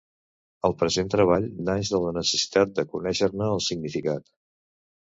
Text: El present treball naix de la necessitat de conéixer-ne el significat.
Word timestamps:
El 0.69 0.73
present 0.79 1.11
treball 1.15 1.45
naix 1.69 1.93
de 1.97 2.01
la 2.07 2.15
necessitat 2.17 2.75
de 2.81 2.89
conéixer-ne 2.97 3.53
el 3.59 3.67
significat. 3.71 4.31